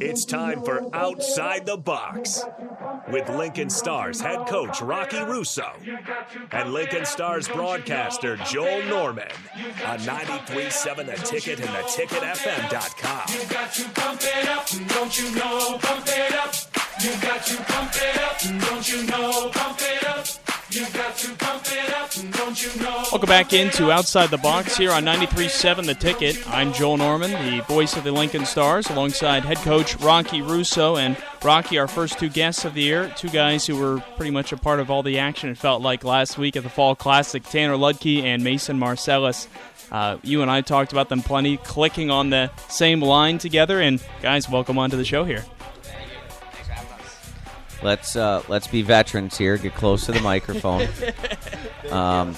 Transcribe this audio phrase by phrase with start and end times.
[0.00, 2.42] It's time for Outside the Box
[3.10, 5.70] with Lincoln Stars head coach Rocky Russo
[6.52, 9.30] and Lincoln Stars broadcaster Joel Norman
[9.86, 13.24] on 93.7 The Ticket and theticketfm.com.
[18.86, 20.43] You
[23.12, 26.50] Welcome back into Outside the Box here on 93.7 The Ticket.
[26.50, 30.96] I'm Joel Norman, the voice of the Lincoln Stars, alongside head coach Rocky Russo.
[30.96, 34.50] And Rocky, our first two guests of the year, two guys who were pretty much
[34.50, 37.44] a part of all the action, it felt like, last week at the Fall Classic,
[37.44, 39.46] Tanner Ludtke and Mason Marcellus.
[39.92, 43.80] Uh, you and I talked about them plenty, clicking on the same line together.
[43.80, 45.44] And guys, welcome onto the show here.
[47.84, 49.58] Let's uh, let's be veterans here.
[49.58, 50.88] Get close to the microphone.
[51.90, 52.34] um,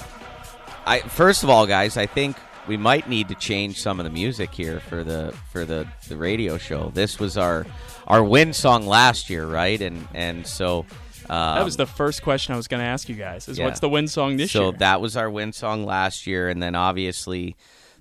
[0.85, 2.37] I first of all, guys, I think
[2.67, 6.17] we might need to change some of the music here for the for the, the
[6.17, 6.91] radio show.
[6.93, 7.65] This was our
[8.07, 9.81] our win song last year, right?
[9.81, 10.85] And and so
[11.29, 13.47] um, That was the first question I was going to ask you guys.
[13.47, 13.65] Is yeah.
[13.65, 14.71] what's the win song this so year?
[14.73, 17.55] So that was our win song last year, and then obviously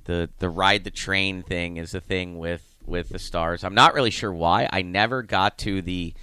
[0.05, 3.65] the the ride the train thing is a thing with with the stars.
[3.65, 4.69] I'm not really sure why.
[4.73, 6.15] I never got to the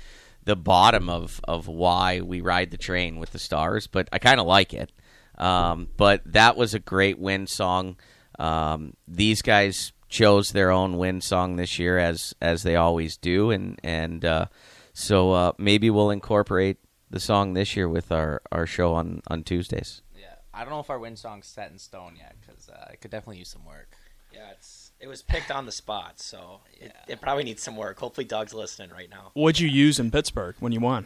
[0.45, 4.39] the bottom of of why we ride the train with the stars, but I kind
[4.39, 4.91] of like it.
[5.37, 7.95] Um, but that was a great win song.
[8.37, 13.51] Um, these guys chose their own win song this year, as as they always do,
[13.51, 14.45] and and uh,
[14.93, 16.77] so uh, maybe we'll incorporate
[17.09, 20.01] the song this year with our, our show on, on Tuesdays.
[20.15, 23.01] Yeah, I don't know if our win song's set in stone yet because uh, it
[23.01, 23.95] could definitely use some work.
[24.31, 27.13] Yeah, it's it was picked on the spot, so it, Yeah.
[27.13, 27.99] it probably needs some work.
[27.99, 29.31] Hopefully, Doug's listening right now.
[29.33, 31.05] What'd you use in Pittsburgh when you won?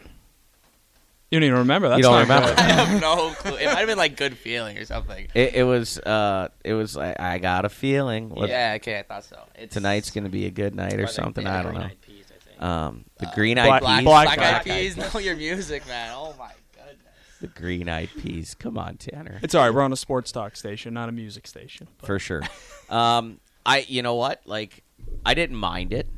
[1.30, 1.88] You don't even remember.
[1.88, 2.48] That's You don't not remember?
[2.48, 2.58] good.
[2.58, 3.56] I have no clue.
[3.56, 5.28] It might have been like good feeling or something.
[5.34, 9.02] It, it was uh, it was like I got a feeling what- yeah, okay, I
[9.02, 9.38] thought so.
[9.54, 11.46] It's tonight's gonna be a good night or something.
[11.46, 11.80] I don't know.
[11.80, 12.62] Eyed Peas, I think.
[12.62, 14.94] Um, the Uh, green Black- eyed black, peas, Black black, Eyed eyed Peas.
[14.94, 15.14] peas.
[15.14, 16.12] Know your music, man.
[16.16, 16.96] Oh my goodness.
[17.42, 18.54] the green eyed peas.
[18.54, 19.38] Come on, Tanner.
[19.42, 19.74] It's all right.
[19.74, 21.88] We're on a sports talk station, not a music station.
[21.98, 22.42] But for sure.
[22.88, 24.40] Um, I, you know what?
[24.46, 24.82] Like,
[25.26, 26.08] I didn't mind it,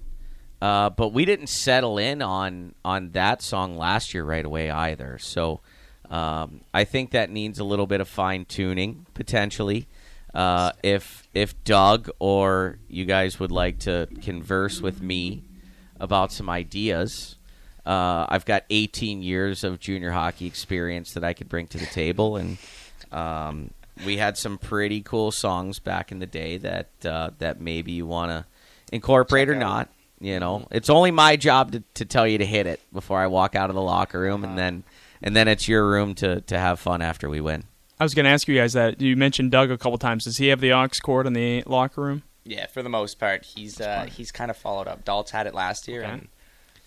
[0.63, 5.19] uh, but we didn't settle in on on that song last year right away either.
[5.19, 5.61] So,
[6.09, 9.89] um, I think that needs a little bit of fine tuning potentially.
[10.33, 15.43] Uh, if if Doug or you guys would like to converse with me
[15.99, 17.37] about some ideas.
[17.85, 21.87] Uh, I've got 18 years of junior hockey experience that I could bring to the
[21.87, 22.59] table, and
[23.11, 23.71] um,
[24.05, 28.07] we had some pretty cool songs back in the day that uh, that maybe you
[28.07, 28.47] want to
[28.93, 29.89] incorporate or not.
[30.21, 33.27] You know, it's only my job to, to tell you to hit it before I
[33.27, 34.85] walk out of the locker room, and then
[35.23, 37.65] and then it's your room to, to have fun after we win.
[37.99, 39.01] I was going to ask you guys that.
[39.01, 40.25] You mentioned Doug a couple times.
[40.25, 42.23] Does he have the aux cord in the locker room?
[42.45, 45.05] Yeah, for the most part, he's uh, he's kind of followed up.
[45.05, 46.11] Daltz had it last year, Okay.
[46.13, 46.29] and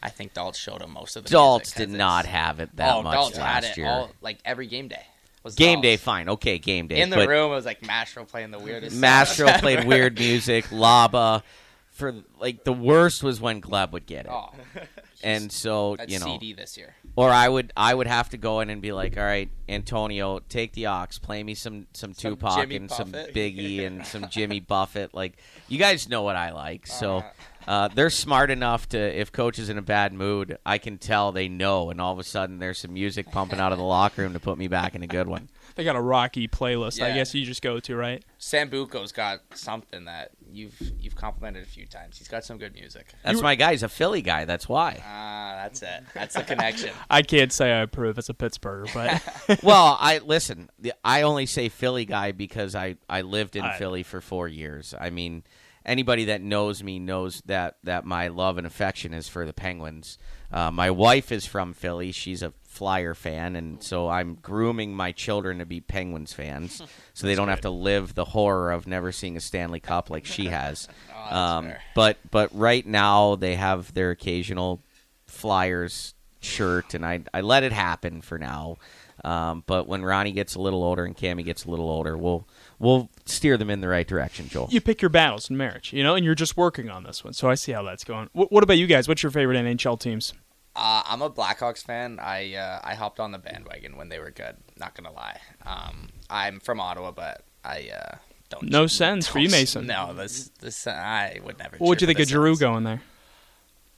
[0.02, 1.30] I think Daltz showed him most of the.
[1.30, 3.88] Daltz music, did 'cause not have it that oh, much Daltz last had it year.
[3.88, 5.06] all, like every game day.
[5.44, 5.82] Was game Daltz.
[5.84, 7.02] day, fine, okay, game day.
[7.02, 8.96] In the but room, it was like Mastro playing the weirdest.
[8.96, 10.66] Mastro played weird music.
[10.66, 11.44] Laba,
[11.92, 14.52] for like the worst was when Gleb would get it, Oh,
[15.24, 16.96] and so that's you know, CD this year.
[17.16, 20.40] or I would I would have to go in and be like, all right, Antonio,
[20.50, 24.30] take the aux, play me some some Some Tupac Jimmy and some Biggie and some
[24.30, 25.14] Jimmy Buffett.
[25.14, 25.34] Like
[25.68, 27.18] you guys know what I like, so.
[27.18, 27.30] Uh-huh.
[27.68, 31.32] Uh, they're smart enough to, if coach is in a bad mood, I can tell
[31.32, 34.22] they know, and all of a sudden there's some music pumping out of the locker
[34.22, 35.50] room to put me back in a good one.
[35.76, 37.02] They got a Rocky playlist.
[37.02, 38.24] I guess you just go to right.
[38.40, 42.20] Sambuco's got something that you've you've complimented a few times.
[42.20, 43.08] He's got some good music.
[43.24, 43.72] That's my guy.
[43.72, 44.46] He's a Philly guy.
[44.46, 45.02] That's why.
[45.04, 46.04] Ah, that's it.
[46.14, 46.92] That's the connection.
[47.10, 50.70] I can't say I approve as a Pittsburgher, but well, I listen.
[50.78, 54.48] the- I only say Philly guy because I I lived in I- Philly for four
[54.48, 54.94] years.
[55.00, 55.42] I mean,
[55.86, 60.18] anybody that knows me knows that that my love and affection is for the Penguins.
[60.52, 62.12] Uh, my wife is from Philly.
[62.12, 66.82] She's a Flyer fan, and so I'm grooming my children to be Penguins fans,
[67.14, 70.26] so they don't have to live the horror of never seeing a Stanley Cup like
[70.26, 70.88] she has.
[71.32, 74.82] Oh, um, but but right now they have their occasional
[75.26, 78.78] Flyers shirt, and I I let it happen for now.
[79.24, 82.48] Um, but when Ronnie gets a little older and Cammy gets a little older, we'll
[82.78, 84.68] we'll steer them in the right direction, Joel.
[84.70, 87.34] you pick your battles in marriage, you know, and you're just working on this one.
[87.34, 88.30] So I see how that's going.
[88.34, 89.08] What, what about you guys?
[89.08, 90.34] What's your favorite NHL teams?
[90.76, 92.20] Uh, I'm a Blackhawks fan.
[92.20, 94.58] I uh, I hopped on the bandwagon when they were good.
[94.78, 95.40] Not gonna lie.
[95.66, 98.16] Um, I'm from Ottawa, but I uh,
[98.50, 98.70] don't.
[98.70, 99.88] No sense for you, Mason.
[99.88, 101.78] No, this this I would never.
[101.78, 103.02] What would you think for of Giroux going there?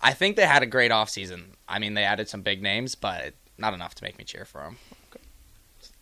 [0.02, 1.46] I think they had a great offseason.
[1.68, 4.62] I mean, they added some big names, but not enough to make me cheer for
[4.62, 4.78] them.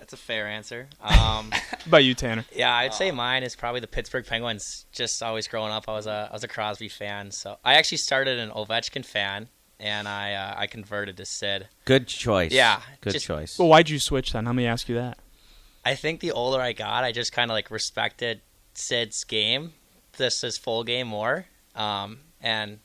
[0.03, 0.89] That's a fair answer.
[1.01, 1.51] Um,
[1.85, 2.43] about you, Tanner?
[2.53, 4.85] yeah, I'd say mine is probably the Pittsburgh Penguins.
[4.91, 7.31] Just always growing up, I was a I was a Crosby fan.
[7.31, 9.47] So I actually started an Ovechkin fan,
[9.79, 11.69] and I uh, I converted to Sid.
[11.85, 12.51] Good choice.
[12.51, 13.57] Yeah, Good just- choice.
[13.57, 14.43] Well, why'd you switch then?
[14.45, 15.17] Let me ask you that.
[15.85, 18.41] I think the older I got, I just kind of like respected
[18.73, 19.71] Sid's game,
[20.17, 21.45] this his full game more.
[21.75, 22.79] Um, and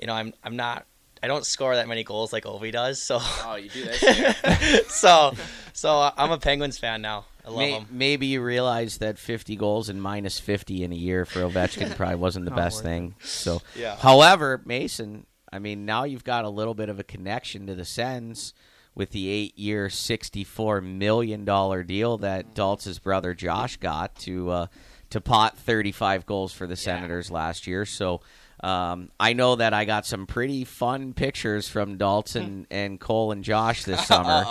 [0.00, 0.86] you know, I'm I'm not
[1.22, 4.86] I don't score that many goals like Ovi does, so Oh, you do this?
[4.94, 5.32] so
[5.72, 7.26] so I'm a Penguins fan now.
[7.44, 7.86] I love May- them.
[7.90, 12.16] maybe you realize that 50 goals and minus 50 in a year for Ovechkin probably
[12.16, 13.14] wasn't the best thing.
[13.22, 13.96] So, Yeah.
[13.96, 17.86] however, Mason, I mean, now you've got a little bit of a connection to the
[17.86, 18.52] Sens
[18.94, 21.44] with the eight-year, $64 million
[21.86, 24.66] deal that Daltz's brother Josh got to uh,
[25.10, 27.84] to pot 35 goals for the Senators last year.
[27.86, 28.20] So.
[28.60, 33.44] Um, I know that I got some pretty fun pictures from Dalton and Cole and
[33.44, 34.44] Josh this summer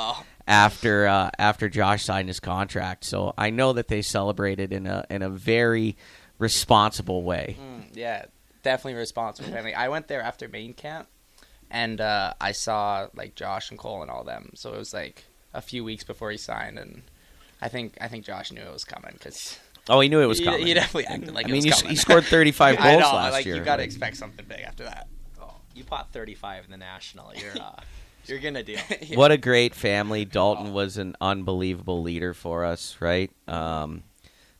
[0.48, 3.04] after uh, after Josh signed his contract.
[3.04, 5.98] So I know that they celebrated in a in a very
[6.40, 7.58] responsible way.
[7.94, 8.26] yeah,
[8.64, 9.74] definitely responsible family.
[9.74, 11.08] I went there after main camp,
[11.70, 14.52] and uh, I saw like Josh and Cole and all them.
[14.56, 17.02] So it was like a few weeks before he signed, and
[17.62, 20.40] I think I think Josh knew it was coming because Oh, he knew it was
[20.40, 20.66] coming.
[20.68, 21.90] he definitely acted like I it mean, was he, coming.
[21.92, 23.56] he scored 35 I goals know, last like year.
[23.56, 25.08] you got to expect something big after that.
[25.42, 27.34] Oh, you pot 35 in the National.
[27.36, 27.80] You're uh,
[28.26, 28.80] you're gonna deal.
[29.16, 30.26] What a great family.
[30.26, 33.32] Dalton was an unbelievable leader for us, right?
[33.48, 34.04] Um,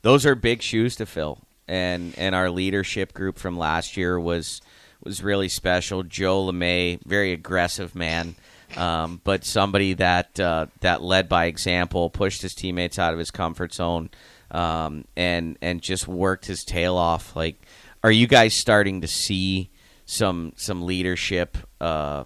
[0.04, 1.40] those are big shoes to fill.
[1.68, 4.62] And and our leadership group from last year was
[5.04, 6.04] was really special.
[6.04, 8.36] Joe LeMay, very aggressive man,
[8.78, 13.32] um, but somebody that uh, that led by example, pushed his teammates out of his
[13.32, 14.10] comfort zone,
[14.52, 17.36] um, and and just worked his tail off.
[17.36, 17.66] Like,
[18.04, 19.72] are you guys starting to see
[20.06, 21.58] some some leadership?
[21.80, 22.26] Uh,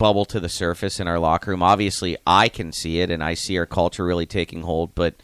[0.00, 1.62] bubble to the surface in our locker room.
[1.62, 4.94] Obviously, I can see it, and I see our culture really taking hold.
[4.94, 5.16] But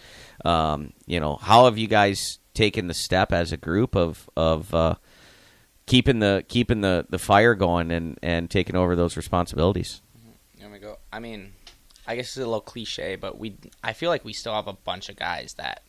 [0.44, 4.72] um, you know, how have you guys taken the step as a group of of
[4.72, 4.94] uh,
[5.86, 10.02] keeping the keeping the, the fire going and and taking over those responsibilities?
[10.58, 10.98] There we go.
[11.12, 11.54] I mean,
[12.06, 14.74] I guess it's a little cliche, but we I feel like we still have a
[14.74, 15.82] bunch of guys that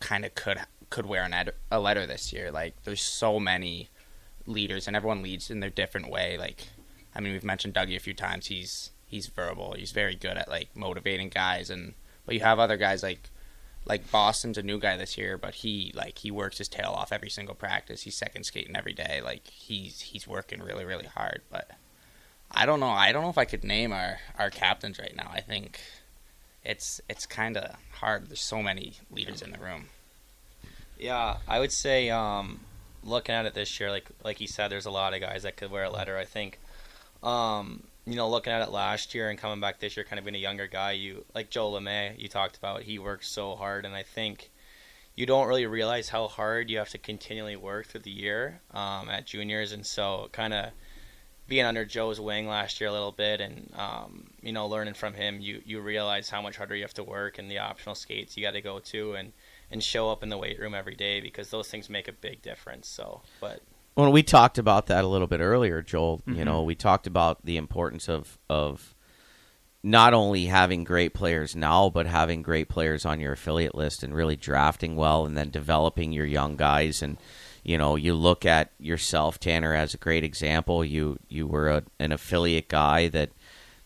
[0.00, 0.58] kind of could
[0.90, 2.50] could wear an ed- a letter this year.
[2.50, 3.88] Like there's so many
[4.46, 6.36] leaders, and everyone leads in their different way.
[6.38, 6.68] Like
[7.14, 8.46] I mean, we've mentioned Dougie a few times.
[8.46, 9.74] He's he's verbal.
[9.74, 11.94] He's very good at like motivating guys, and
[12.26, 13.30] but you have other guys like
[13.84, 17.12] like Boston's a new guy this year, but he like he works his tail off
[17.12, 18.02] every single practice.
[18.02, 19.20] He's second skating every day.
[19.22, 21.70] Like he's he's working really really hard, but.
[22.50, 22.88] I don't know.
[22.88, 25.30] I don't know if I could name our, our captains right now.
[25.30, 25.80] I think
[26.68, 28.28] it's it's kind of hard.
[28.28, 29.86] There's so many leaders in the room.
[30.98, 32.60] Yeah, I would say um,
[33.02, 35.56] looking at it this year, like like you said, there's a lot of guys that
[35.56, 36.18] could wear a letter.
[36.18, 36.58] I think,
[37.22, 40.26] um, you know, looking at it last year and coming back this year, kind of
[40.26, 42.82] being a younger guy, you like Joe LeMay, you talked about.
[42.82, 44.50] He worked so hard, and I think
[45.16, 49.08] you don't really realize how hard you have to continually work through the year um,
[49.08, 50.70] at juniors, and so kind of
[51.48, 55.14] being under Joe's wing last year a little bit, and um, you know, learning from
[55.14, 58.36] him, you you realize how much harder you have to work and the optional skates
[58.36, 59.32] you got to go to, and
[59.70, 62.42] and show up in the weight room every day because those things make a big
[62.42, 62.86] difference.
[62.86, 63.62] So, but
[63.96, 66.22] Well, we talked about that a little bit earlier, Joel.
[66.26, 68.94] You know, we talked about the importance of of
[69.82, 74.14] not only having great players now, but having great players on your affiliate list and
[74.14, 77.00] really drafting well, and then developing your young guys.
[77.00, 77.16] And
[77.62, 80.84] you know, you look at yourself, Tanner, as a great example.
[80.84, 83.30] You you were a, an affiliate guy that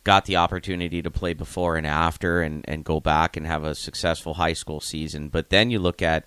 [0.05, 3.75] got the opportunity to play before and after and, and go back and have a
[3.75, 5.29] successful high school season.
[5.29, 6.25] But then you look at,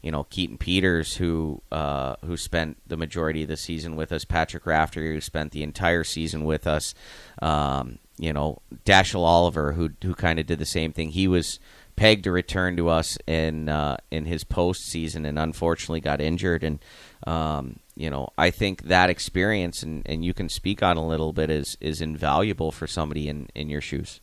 [0.00, 4.24] you know, Keaton Peters, who uh, who spent the majority of the season with us,
[4.24, 6.94] Patrick Rafter, who spent the entire season with us,
[7.42, 11.10] um, you know, Dashel Oliver, who who kind of did the same thing.
[11.10, 11.58] He was
[11.98, 16.62] pegged to return to us in uh, in his postseason and unfortunately got injured.
[16.62, 16.78] And
[17.26, 21.32] um, you know, I think that experience and, and you can speak on a little
[21.32, 24.20] bit is is invaluable for somebody in, in your shoes.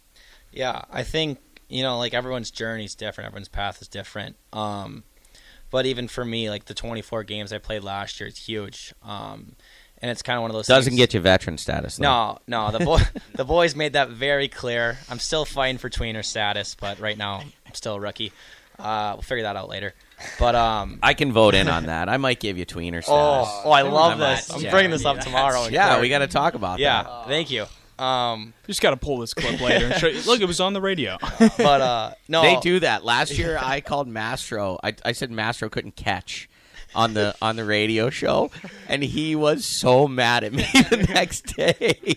[0.51, 4.35] yeah, I think you know, like everyone's journey is different, everyone's path is different.
[4.53, 5.03] Um,
[5.71, 8.93] but even for me, like the 24 games I played last year, it's huge.
[9.03, 9.55] Um,
[10.01, 11.97] and it's kind of one of those Doesn't things- get you veteran status.
[11.97, 12.03] Though.
[12.03, 12.71] No, no.
[12.77, 12.99] The boy,
[13.33, 14.97] the boys made that very clear.
[15.09, 17.41] I'm still fighting for tweener status, but right now
[17.75, 18.31] still a rookie.
[18.77, 19.93] Uh, we'll figure that out later.
[20.39, 22.09] But um, I can vote in on that.
[22.09, 23.09] I might give you tweener status.
[23.09, 24.51] oh, oh, I love I this.
[24.51, 24.71] I'm yeah.
[24.71, 25.67] bringing this up tomorrow.
[25.67, 26.01] yeah, court.
[26.01, 27.27] we got to talk about Yeah, that.
[27.27, 27.65] thank you.
[27.97, 29.85] Um, Just got to pull this clip later.
[29.85, 30.21] And show you.
[30.23, 31.17] Look, it was on the radio.
[31.39, 33.05] but uh, no, They do that.
[33.05, 34.77] Last year, I called Mastro.
[34.83, 36.49] I, I said Mastro couldn't catch,
[36.93, 38.51] on the on the radio show,
[38.87, 42.15] and he was so mad at me the next day.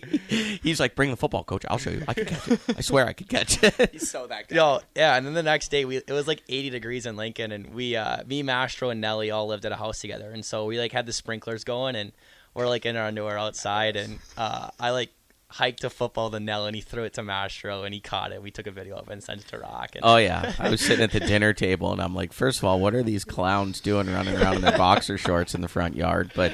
[0.61, 1.65] He's like, "Bring the football, coach.
[1.69, 2.03] I'll show you.
[2.07, 2.59] I can catch it.
[2.77, 4.55] I swear I can catch it." He's so that guy.
[4.55, 7.51] Yo, yeah, and then the next day we it was like 80 degrees in Lincoln,
[7.51, 10.65] and we, uh, me, Mastro, and Nelly all lived at a house together, and so
[10.65, 12.11] we like had the sprinklers going, and
[12.53, 15.11] we're like in our underwear outside, and uh, I like
[15.49, 18.41] hiked a football to Nell, and he threw it to Mastro, and he caught it.
[18.41, 19.91] We took a video of it and sent it to Rock.
[19.95, 22.65] And Oh yeah, I was sitting at the dinner table, and I'm like, first of
[22.65, 25.95] all, what are these clowns doing running around in their boxer shorts in the front
[25.95, 26.31] yard?
[26.35, 26.53] But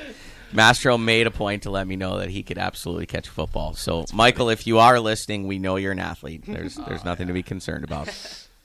[0.54, 3.74] Mastro made a point to let me know that he could absolutely catch a football.
[3.74, 6.44] So, Michael, if you are listening, we know you're an athlete.
[6.46, 8.08] There's there's nothing to be concerned about.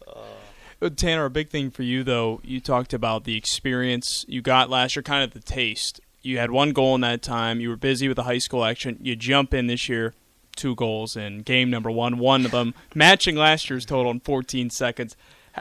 [0.07, 4.71] Uh, Tanner, a big thing for you though, you talked about the experience you got
[4.71, 6.01] last year, kind of the taste.
[6.23, 7.61] You had one goal in that time.
[7.61, 8.99] You were busy with the high school action.
[9.01, 10.15] You jump in this year,
[10.61, 14.69] two goals in game number one, one of them matching last year's total in 14
[14.69, 15.17] seconds.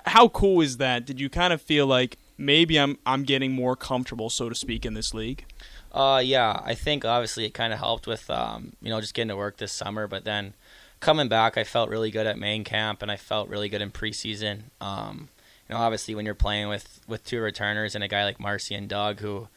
[0.05, 1.05] How cool is that?
[1.05, 4.85] Did you kind of feel like maybe I'm I'm getting more comfortable, so to speak,
[4.85, 5.45] in this league?
[5.91, 9.29] Uh, yeah, I think obviously it kind of helped with um, you know just getting
[9.29, 10.53] to work this summer, but then
[10.99, 13.89] coming back, I felt really good at main camp, and I felt really good in
[13.89, 14.63] preseason.
[14.81, 15.29] Um,
[15.67, 18.75] you know, obviously when you're playing with with two returners and a guy like Marcy
[18.75, 19.47] and Doug who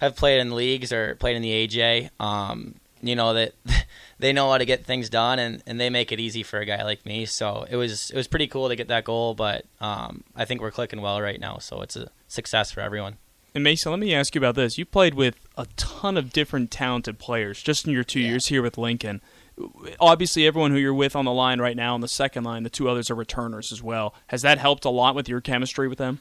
[0.00, 3.54] have played in leagues or played in the AJ, um, you know that
[4.18, 6.66] they know how to get things done, and, and they make it easy for a
[6.66, 7.26] guy like me.
[7.26, 10.60] So it was it was pretty cool to get that goal, but um, I think
[10.60, 13.16] we're clicking well right now, so it's a success for everyone.
[13.54, 14.78] And Mason, let me ask you about this.
[14.78, 18.62] You played with a ton of different talented players just in your two years here
[18.62, 19.20] with Lincoln.
[19.98, 22.70] Obviously, everyone who you're with on the line right now on the second line, the
[22.70, 24.14] two others are returners as well.
[24.28, 26.20] Has that helped a lot with your chemistry with them?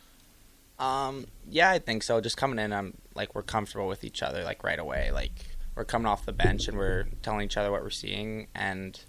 [0.80, 2.20] Um, yeah, I think so.
[2.20, 5.12] Just coming in, I'm like we're comfortable with each other like right away.
[5.12, 5.32] Like
[5.76, 8.48] we're coming off the bench and we're telling each other what we're seeing.
[8.54, 9.00] And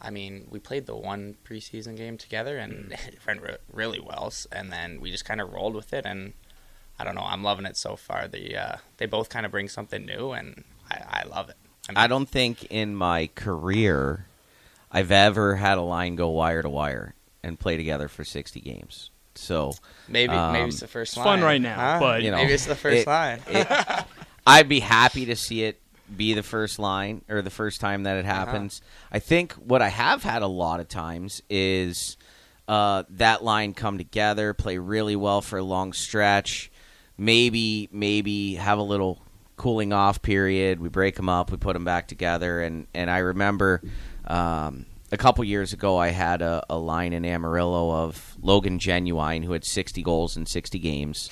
[0.00, 4.32] I mean, we played the one preseason game together and it went re- really well.
[4.50, 6.04] And then we just kind of rolled with it.
[6.04, 6.32] And
[6.98, 8.28] I don't know, I'm loving it so far.
[8.28, 11.56] The uh, they both kind of bring something new, and I, I love it.
[11.88, 14.26] I, mean, I don't think in my career
[14.90, 19.10] I've ever had a line go wire to wire and play together for 60 games.
[19.34, 19.72] So
[20.06, 21.38] maybe um, maybe it's the first it's line.
[21.38, 21.98] fun right now, Huh?
[21.98, 23.40] but- you know, maybe it's the first it- line.
[23.48, 24.04] it-
[24.46, 25.80] I'd be happy to see it
[26.16, 28.34] be the first line or the first time that it Uh-huh.
[28.46, 28.80] happens.
[29.10, 32.16] I think what I have had a lot of times is
[32.68, 36.70] uh, that line come together, play really well for a long stretch,
[37.18, 39.20] maybe maybe have a little
[39.56, 40.80] cooling off period.
[40.80, 43.82] We break them up, we put them back together, and and I remember.
[44.26, 49.42] Um, a couple years ago, I had a, a line in Amarillo of Logan Genuine,
[49.42, 51.28] who had 60 goals in 60 games.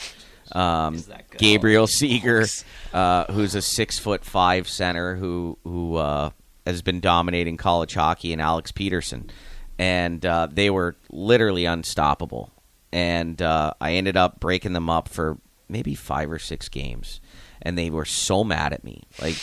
[0.52, 1.38] Um, Is that good?
[1.38, 2.44] Gabriel Seeger,
[2.92, 6.30] uh, who's a six foot five center who who uh,
[6.66, 9.30] has been dominating college hockey, and Alex Peterson,
[9.78, 12.52] and uh, they were literally unstoppable.
[12.92, 15.38] And uh, I ended up breaking them up for
[15.68, 17.20] maybe five or six games,
[17.62, 19.04] and they were so mad at me.
[19.22, 19.36] Like,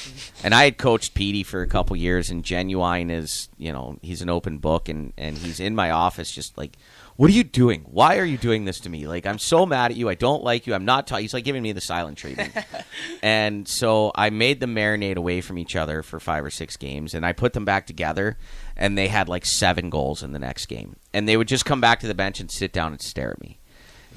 [0.44, 4.22] and I had coached Petey for a couple years, and Genuine is you know he's
[4.22, 6.76] an open book, and and he's in my office just like
[7.18, 7.82] what are you doing?
[7.90, 9.08] Why are you doing this to me?
[9.08, 10.08] Like, I'm so mad at you.
[10.08, 10.76] I don't like you.
[10.76, 11.08] I'm not.
[11.08, 11.18] Ta-.
[11.18, 12.54] He's like giving me the silent treatment.
[13.24, 17.16] and so I made them marinate away from each other for five or six games,
[17.16, 18.38] and I put them back together,
[18.76, 20.96] and they had like seven goals in the next game.
[21.12, 23.42] And they would just come back to the bench and sit down and stare at
[23.42, 23.58] me.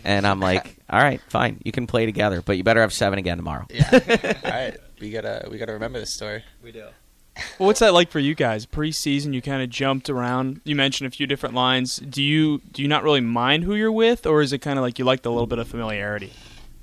[0.05, 3.19] And I'm like, all right, fine, you can play together, but you better have seven
[3.19, 3.67] again tomorrow.
[3.71, 3.89] yeah.
[4.45, 6.45] All right, we gotta we gotta remember this story.
[6.63, 6.87] We do.
[7.59, 8.67] What's that like for you guys?
[8.67, 10.61] Preseason, you kind of jumped around.
[10.65, 11.97] You mentioned a few different lines.
[11.97, 14.83] Do you do you not really mind who you're with, or is it kind of
[14.83, 16.33] like you like the little bit of familiarity?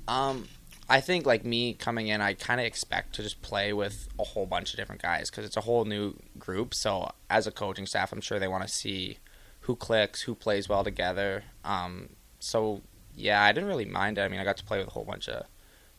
[0.06, 0.48] Um,
[0.88, 4.24] I think like me coming in, I kind of expect to just play with a
[4.24, 6.74] whole bunch of different guys because it's a whole new group.
[6.74, 9.18] So as a coaching staff, I'm sure they want to see
[9.60, 11.44] who clicks, who plays well together.
[11.62, 12.10] Um,
[12.40, 12.80] so
[13.14, 14.22] yeah, I didn't really mind it.
[14.22, 15.44] I mean, I got to play with a whole bunch of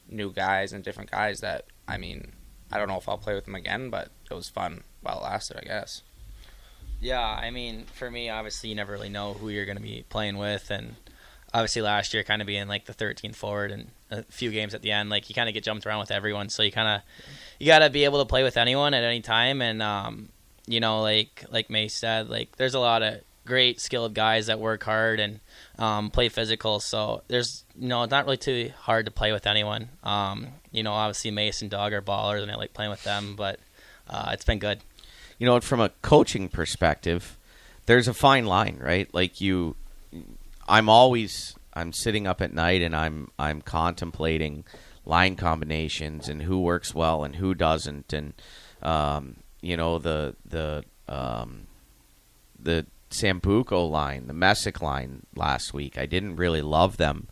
[0.09, 2.31] new guys and different guys that I mean,
[2.71, 5.23] I don't know if I'll play with them again, but it was fun while it
[5.23, 6.03] lasted, I guess.
[7.01, 10.05] Yeah, I mean, for me, obviously, you never really know who you're going to be
[10.09, 10.95] playing with, and
[11.53, 14.81] obviously, last year, kind of being like the 13th forward and a few games at
[14.81, 17.01] the end, like you kind of get jumped around with everyone, so you kind of
[17.59, 20.29] you got to be able to play with anyone at any time, and um,
[20.67, 24.60] you know, like like May said, like there's a lot of great skilled guys that
[24.60, 25.39] work hard and
[25.77, 29.48] um, play physical, so there's you know it's not really too hard to play with
[29.48, 29.89] anyone.
[30.03, 33.60] Um, you know, obviously, Mason Dog are ballers, and I like playing with them, but
[34.10, 34.79] uh, it's been good.
[35.39, 37.38] you know, from a coaching perspective,
[37.86, 39.12] there's a fine line, right?
[39.13, 39.75] Like you,
[40.67, 44.63] I'm always I'm sitting up at night and I'm I'm contemplating
[45.05, 48.34] line combinations and who works well and who doesn't, and
[48.84, 51.67] um, you know the the um,
[52.60, 55.97] the Sambuco line, the Messick line last week.
[55.97, 57.27] I didn't really love them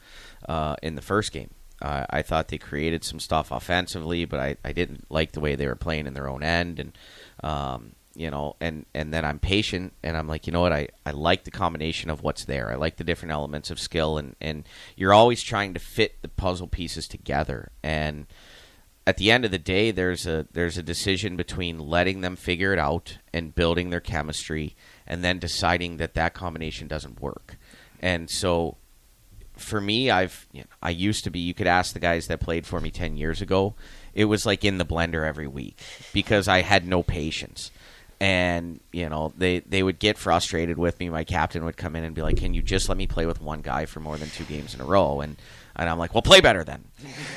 [0.47, 4.55] uh, in the first game, Uh, I thought they created some stuff offensively, but I,
[4.63, 6.97] I didn't like the way they were playing in their own end, and
[7.43, 10.87] um, you know, and and then I'm patient, and I'm like, you know what, I,
[11.05, 12.71] I like the combination of what's there.
[12.71, 16.27] I like the different elements of skill, and and you're always trying to fit the
[16.29, 18.25] puzzle pieces together, and
[19.07, 22.73] at the end of the day, there's a there's a decision between letting them figure
[22.73, 24.75] it out and building their chemistry,
[25.07, 27.55] and then deciding that that combination doesn't work.
[28.01, 28.75] And so,
[29.55, 31.39] for me, I've you know, I used to be.
[31.39, 33.75] You could ask the guys that played for me ten years ago.
[34.13, 35.79] It was like in the blender every week
[36.11, 37.71] because I had no patience.
[38.19, 41.07] And you know they, they would get frustrated with me.
[41.07, 43.39] My captain would come in and be like, "Can you just let me play with
[43.39, 45.37] one guy for more than two games in a row?" And
[45.77, 46.85] and I'm like, well, play better then,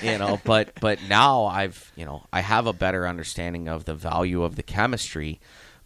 [0.03, 0.41] you know.
[0.45, 4.57] But but now I've you know I have a better understanding of the value of
[4.57, 5.41] the chemistry.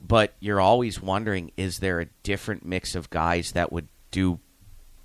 [0.06, 4.38] But you're always wondering, is there a different mix of guys that would do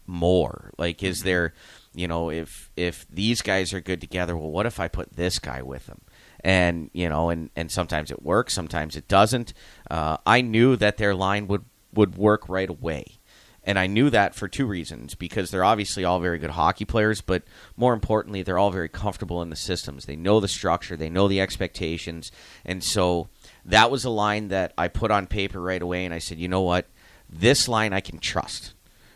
[0.06, 0.72] more?
[0.78, 1.54] Like, is there,
[1.94, 5.40] you know, if if these guys are good together, well, what if I put this
[5.40, 6.02] guy with them?
[6.42, 9.54] And you know, and and sometimes it works, sometimes it doesn't.
[9.90, 11.64] Uh, I knew that their line would
[11.94, 13.19] would work right away.
[13.64, 17.22] And I knew that for two reasons because they're obviously all very good hockey players,
[17.22, 17.44] but
[17.76, 20.06] more importantly, they're all very comfortable in the systems.
[20.06, 22.32] They know the structure, they know the expectations.
[22.66, 23.30] And so
[23.66, 26.06] that was a line that I put on paper right away.
[26.06, 26.88] And I said, you know what?
[27.30, 28.74] This line I can trust,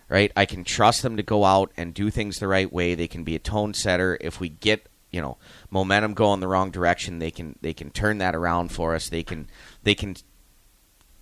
[0.09, 0.31] right?
[0.35, 2.95] I can trust them to go out and do things the right way.
[2.95, 4.17] They can be a tone setter.
[4.21, 5.37] If we get you know
[5.69, 9.09] momentum going the wrong direction, they can they can turn that around for us.
[9.09, 9.47] They can
[9.83, 10.15] they can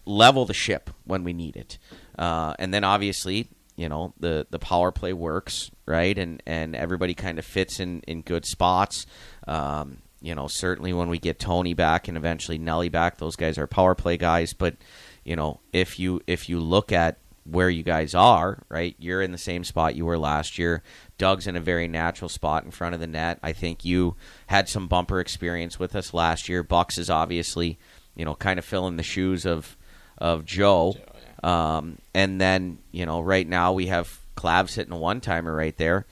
[0.06, 1.78] level the ship when we need it.
[2.18, 6.18] Uh, and then obviously, you know, the, the power play works, right?
[6.18, 9.06] And and everybody kind of fits in, in good spots.
[9.48, 13.58] Um, you know, certainly when we get Tony back and eventually Nelly back, those guys
[13.58, 14.54] are power play guys.
[14.54, 14.76] But
[15.24, 18.96] you know, if you if you look at where you guys are, right?
[19.00, 20.84] You're in the same spot you were last year.
[21.18, 23.40] Doug's in a very natural spot in front of the net.
[23.42, 24.16] I think you
[24.48, 26.62] had some bumper experience with us last year.
[26.62, 27.80] Bucks is obviously,
[28.16, 29.76] you know, kind of filling the shoes of
[30.22, 30.96] of Joe.
[31.44, 35.76] Um, and then you know, right now we have Clavs hitting a one timer right
[35.76, 36.06] there.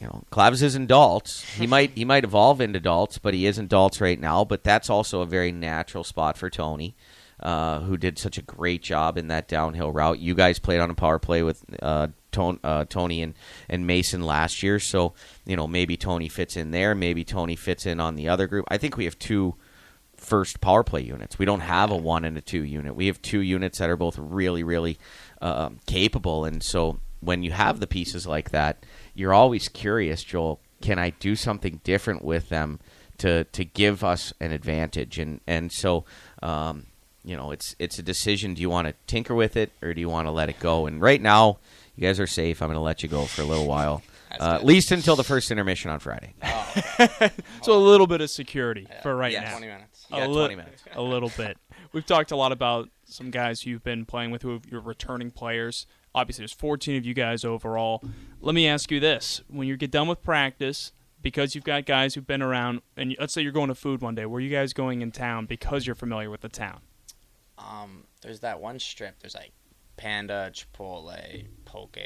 [0.00, 1.44] You know, Clavs isn't Daltz.
[1.56, 4.44] He might he might evolve into Daltz, but he isn't Daltz right now.
[4.44, 6.96] But that's also a very natural spot for Tony,
[7.40, 10.18] uh, who did such a great job in that downhill route.
[10.18, 13.34] You guys played on a power play with uh, Tony, uh, Tony and,
[13.68, 15.14] and Mason last year, so
[15.46, 16.96] you know maybe Tony fits in there.
[16.96, 18.66] Maybe Tony fits in on the other group.
[18.68, 19.54] I think we have two
[20.24, 21.38] first power play units.
[21.38, 22.96] We don't have a one and a two unit.
[22.96, 24.98] We have two units that are both really, really
[25.40, 26.44] uh, capable.
[26.44, 28.84] And so when you have the pieces like that,
[29.14, 30.60] you're always curious, Joel.
[30.80, 32.80] Can I do something different with them
[33.18, 35.18] to to give us an advantage?
[35.18, 36.04] And and so.
[36.42, 36.86] Um,
[37.26, 38.52] you know, it's it's a decision.
[38.52, 40.86] Do you want to tinker with it or do you want to let it go?
[40.86, 41.58] And right now,
[41.96, 42.60] you guys are safe.
[42.60, 44.02] I'm going to let you go for a little while,
[44.40, 46.34] uh, at least until the first intermission on Friday.
[47.62, 49.44] So a little bit of security for right Yes.
[49.44, 49.50] now.
[49.58, 50.06] 20 minutes.
[50.10, 50.82] You got a 20 minutes.
[50.94, 51.56] A little bit.
[51.92, 55.86] We've talked a lot about some guys you've been playing with who you're returning players.
[56.14, 58.02] Obviously, there's 14 of you guys overall.
[58.40, 60.92] Let me ask you this: When you get done with practice,
[61.22, 64.14] because you've got guys who've been around, and let's say you're going to food one
[64.14, 66.80] day, where are you guys going in town because you're familiar with the town?
[67.58, 69.20] Um, there's that one strip.
[69.20, 69.52] There's like
[69.96, 71.96] Panda, Chipotle, Poke.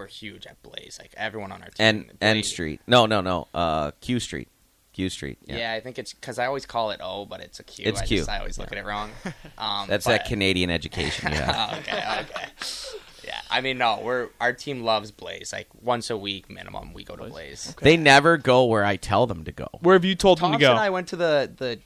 [0.00, 0.96] We're huge at Blaze.
[0.98, 1.86] Like everyone on our team.
[1.86, 2.80] N N Blaze- Street.
[2.86, 3.48] No, no, no.
[3.52, 4.48] Uh, Q Street.
[4.94, 5.36] Q Street.
[5.46, 5.58] Yeah.
[5.58, 5.72] Yeah.
[5.74, 7.84] I think it's because I always call it O, but it's a Q.
[7.86, 8.16] It's I Q.
[8.18, 9.10] Just, I always look at it wrong.
[9.58, 11.54] Um, That's but- that Canadian education you have.
[11.74, 12.46] Oh, okay, okay.
[13.24, 15.52] Yeah, I mean, no, we're our team loves Blaze.
[15.52, 17.74] Like once a week minimum, we go to Blaze.
[17.82, 19.68] They never go where I tell them to go.
[19.80, 20.70] Where have you told them to Thompson go?
[20.72, 21.78] and I went to the the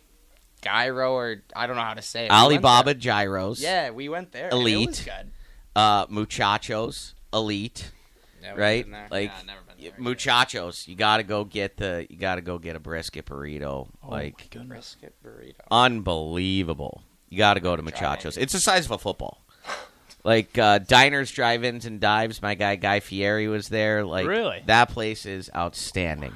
[0.63, 2.31] gyro, or I don't know how to say it.
[2.31, 3.61] We Alibaba gyros.
[3.61, 4.45] Yeah, we went there.
[4.45, 4.87] and it Elite.
[4.87, 5.31] was good.
[5.75, 7.15] Uh, muchachos.
[7.33, 7.91] Elite.
[8.45, 8.85] Yeah, right?
[8.85, 9.09] been there.
[9.11, 9.93] Like yeah, never been there.
[9.99, 10.87] muchachos.
[10.87, 12.07] You got to go get the.
[12.09, 13.63] You got to go get a brisket burrito.
[13.65, 14.69] Oh, my like goodness.
[14.69, 15.55] brisket burrito.
[15.71, 17.03] unbelievable.
[17.31, 18.37] You got to go to muchachos.
[18.37, 19.41] It's the size of a football.
[20.23, 22.41] Like uh, diners, drive-ins, and dives.
[22.41, 24.05] My guy Guy Fieri was there.
[24.05, 24.63] Like Really?
[24.67, 26.33] that place is outstanding.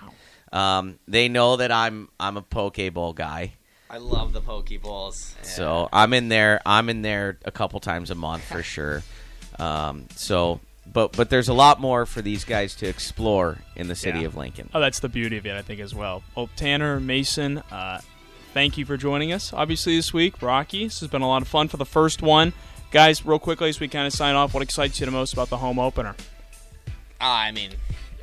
[0.53, 3.55] Um, they know that I'm I'm a poke bowl guy.
[3.91, 5.35] I love the poke bowls.
[5.43, 6.61] So I'm in there.
[6.67, 9.03] I'm in there a couple times a month for sure.
[9.59, 10.61] Um, so,
[10.93, 14.27] but but there's a lot more for these guys to explore in the city Yeah.
[14.27, 14.71] of Lincoln.
[14.75, 16.23] Oh, that's the beauty of it, I think, as well.
[16.35, 18.01] Well, Tanner, Mason, uh,
[18.55, 19.53] thank you for joining us.
[19.53, 22.53] Obviously, this week, Rocky, this has been a lot of fun for the first one.
[22.91, 25.51] Guys, real quickly, as we kind of sign off, what excites you the most about
[25.51, 26.17] the home opener?
[27.21, 27.71] Ah, I mean,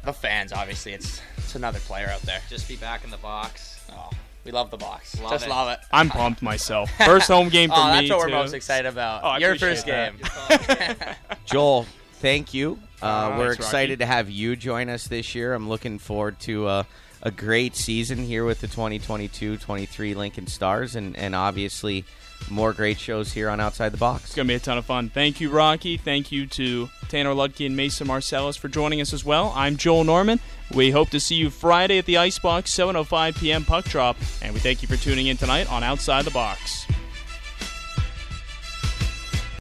[0.04, 0.51] the fans.
[0.54, 2.41] Obviously, it's it's another player out there.
[2.49, 3.80] Just be back in the box.
[3.91, 4.10] Oh,
[4.43, 5.19] we love the box.
[5.21, 5.49] Love Just it.
[5.49, 5.80] love it.
[5.91, 6.89] I'm pumped myself.
[7.06, 7.91] First home game for oh, me.
[8.08, 8.34] that's what we're too.
[8.34, 9.21] most excited about.
[9.23, 10.97] Oh, Your appreciate first that.
[10.97, 11.15] game.
[11.45, 11.86] Joel,
[12.19, 12.80] thank you.
[13.01, 13.97] Uh, Oh, we're thanks, excited Rocky.
[13.99, 15.54] to have you join us this year.
[15.54, 16.84] I'm looking forward to uh,
[17.21, 22.06] a great season here with the 2022-23 Lincoln Stars, and and obviously
[22.49, 24.25] more great shows here on Outside the Box.
[24.25, 25.10] It's going to be a ton of fun.
[25.10, 25.97] Thank you, Rocky.
[25.97, 29.54] Thank you to Tanner Ludtke and Mason Marcellus for joining us as well.
[29.56, 30.39] I'm Joel Norman.
[30.73, 33.63] We hope to see you Friday at the Icebox, 7.05 p.m.
[33.65, 36.86] puck drop, and we thank you for tuning in tonight on Outside the Box.